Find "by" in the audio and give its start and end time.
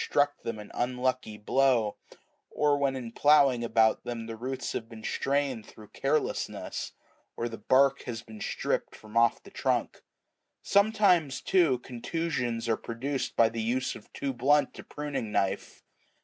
13.35-13.47